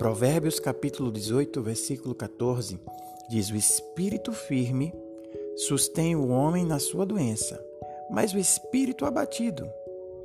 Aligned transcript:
Provérbios 0.00 0.58
capítulo 0.58 1.12
18, 1.12 1.60
versículo 1.60 2.14
14 2.14 2.80
diz: 3.28 3.50
O 3.50 3.54
espírito 3.54 4.32
firme 4.32 4.94
sustém 5.56 6.16
o 6.16 6.28
homem 6.28 6.64
na 6.64 6.78
sua 6.78 7.04
doença, 7.04 7.62
mas 8.10 8.32
o 8.32 8.38
espírito 8.38 9.04
abatido, 9.04 9.68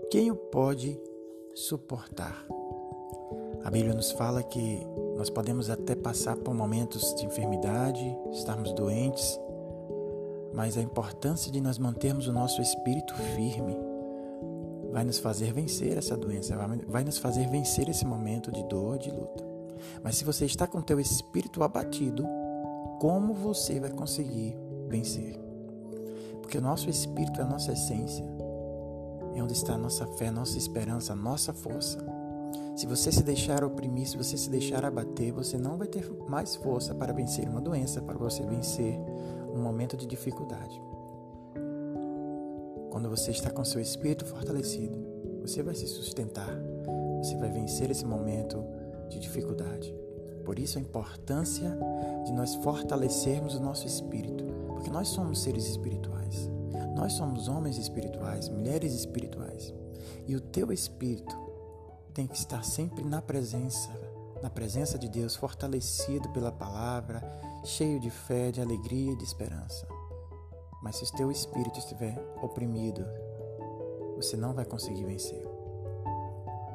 quem 0.10 0.32
o 0.32 0.36
pode 0.38 0.98
suportar? 1.54 2.46
A 3.66 3.70
Bíblia 3.70 3.94
nos 3.94 4.12
fala 4.12 4.42
que 4.42 4.80
nós 5.18 5.30
podemos 5.30 5.70
até 5.70 5.94
passar 5.94 6.38
por 6.38 6.54
momentos 6.54 7.14
de 7.16 7.26
enfermidade, 7.26 8.18
estarmos 8.32 8.72
doentes, 8.72 9.38
mas 10.54 10.78
a 10.78 10.82
importância 10.82 11.52
de 11.52 11.60
nós 11.60 11.78
mantermos 11.78 12.30
o 12.30 12.32
nosso 12.32 12.62
espírito 12.62 13.14
firme 13.36 13.76
vai 14.94 15.04
nos 15.04 15.20
fazer 15.20 15.52
vencer 15.52 15.98
essa 15.98 16.16
doença, 16.16 16.56
vai 16.88 17.04
nos 17.04 17.18
fazer 17.18 17.50
vencer 17.50 17.90
esse 17.90 18.06
momento 18.06 18.54
de 18.54 18.64
dor, 18.70 18.98
de 18.98 19.12
luta. 19.12 19.45
Mas 20.04 20.18
se 20.18 20.26
você 20.26 20.46
está 20.46 20.68
com 20.68 20.82
teu 20.82 21.00
espírito 21.00 21.64
abatido, 21.64 22.26
como 23.00 23.34
você 23.34 23.80
vai 23.80 23.92
conseguir 23.92 24.58
vencer? 24.88 25.40
Porque 26.42 26.58
o 26.58 26.62
nosso 26.62 26.90
espírito 26.90 27.42
é 27.42 27.44
a 27.44 27.48
nossa 27.48 27.72
essência. 27.72 28.26
É 29.34 29.44
onde 29.44 29.54
está 29.54 29.74
a 29.74 29.78
nossa 29.78 30.06
fé, 30.06 30.28
a 30.28 30.32
nossa 30.32 30.58
esperança, 30.58 31.14
a 31.14 31.16
nossa 31.16 31.54
força. 31.54 31.98
Se 32.76 32.86
você 32.86 33.12
se 33.12 33.24
deixar 33.24 33.64
oprimir, 33.64 34.08
se 34.08 34.18
você 34.18 34.38
se 34.38 34.50
deixar 34.50 34.86
abater, 34.86 35.32
você 35.32 35.58
não 35.58 35.78
vai 35.78 35.88
ter 35.88 36.10
mais 36.28 36.56
força 36.56 36.94
para 36.94 37.14
vencer 37.14 37.48
uma 37.48 37.62
doença, 37.62 38.02
para 38.02 38.18
você 38.18 38.44
vencer 38.44 39.00
um 39.54 39.62
momento 39.62 39.96
de 39.96 40.06
dificuldade. 40.06 40.82
Quando 42.92 43.10
você 43.10 43.32
está 43.32 43.50
com 43.50 43.64
seu 43.64 43.82
espírito 43.82 44.26
fortalecido, 44.26 44.98
você 45.42 45.62
vai 45.62 45.76
se 45.76 45.88
sustentar, 45.88 46.50
você 47.18 47.36
vai 47.38 47.50
vencer 47.50 47.92
esse 47.92 48.06
momento 48.06 48.64
de 49.10 49.20
dificuldade. 49.20 49.94
Por 50.44 50.60
isso 50.60 50.78
a 50.78 50.82
importância 50.82 51.78
de 52.26 52.32
nós 52.32 52.56
fortalecermos 52.56 53.56
o 53.56 53.60
nosso 53.60 53.88
espírito, 53.88 54.46
porque 54.68 54.90
nós 54.90 55.08
somos 55.08 55.42
seres 55.42 55.66
espirituais. 55.66 56.50
Nós 56.96 57.14
somos 57.14 57.48
homens 57.48 57.78
espirituais, 57.78 58.48
mulheres 58.48 58.94
espirituais. 58.94 59.74
E 60.28 60.36
o 60.36 60.42
teu 60.42 60.72
espírito 60.72 61.36
tem 62.14 62.26
que 62.26 62.38
estar 62.38 62.64
sempre 62.64 63.04
na 63.04 63.22
presença, 63.22 63.90
na 64.42 64.50
presença 64.50 64.98
de 64.98 65.10
Deus, 65.10 65.36
fortalecido 65.36 66.30
pela 66.30 66.52
palavra, 66.52 67.22
cheio 67.64 68.00
de 68.00 68.10
fé, 68.10 68.52
de 68.52 68.62
alegria 68.62 69.12
e 69.12 69.18
de 69.18 69.24
esperança. 69.24 69.88
Mas 70.82 70.98
se 70.98 71.04
o 71.04 71.12
teu 71.16 71.32
espírito 71.32 71.80
estiver 71.80 72.18
oprimido, 72.42 73.06
você 74.16 74.38
não 74.38 74.54
vai 74.54 74.64
conseguir 74.64 75.04
vencer. 75.04 75.44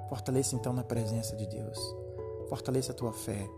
Fortaleça 0.08 0.56
então 0.56 0.72
na 0.72 0.82
presença 0.82 1.36
de 1.36 1.46
Deus. 1.46 1.99
Fortaleça 2.50 2.90
a 2.90 2.94
tua 2.96 3.12
fé. 3.12 3.48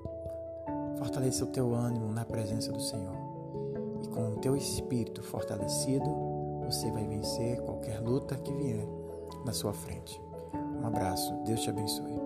Fortaleça 0.99 1.45
o 1.45 1.47
teu 1.47 1.75
ânimo 1.75 2.13
na 2.13 2.27
presença 2.27 2.71
do 2.71 2.79
Senhor. 2.79 3.17
E 4.05 4.09
com 4.09 4.35
o 4.35 4.37
teu 4.37 4.55
espírito 4.55 5.23
fortalecido, 5.23 6.05
você 6.67 6.91
vai 6.91 7.07
vencer 7.07 7.59
qualquer 7.63 8.01
luta 8.01 8.37
que 8.37 8.53
vier 8.53 8.87
na 9.47 9.53
sua 9.55 9.73
frente. 9.73 10.21
Um 10.53 10.87
abraço. 10.87 11.35
Deus 11.47 11.63
te 11.63 11.71
abençoe. 11.71 12.21